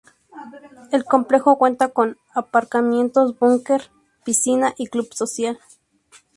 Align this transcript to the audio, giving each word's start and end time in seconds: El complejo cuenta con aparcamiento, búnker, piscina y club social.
El 0.91 1.05
complejo 1.05 1.59
cuenta 1.59 1.89
con 1.89 2.17
aparcamiento, 2.33 3.35
búnker, 3.39 3.91
piscina 4.25 4.73
y 4.75 4.87
club 4.87 5.13
social. 5.13 5.59